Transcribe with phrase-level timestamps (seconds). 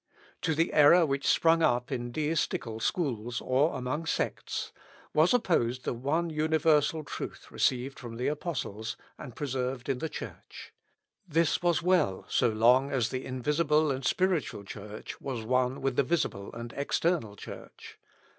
[0.41, 4.71] To the error which sprung up in deistical schools, or among sects,
[5.13, 10.73] was opposed the one universal truth received from the Apostles, and preserved in the Church.
[11.27, 16.03] This was well, so long as the invisible and spiritual Church was one with the
[16.03, 17.99] visible and external Church.